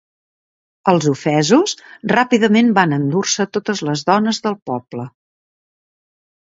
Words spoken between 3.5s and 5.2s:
totes les dones del poble.